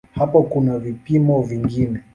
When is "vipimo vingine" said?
0.79-2.03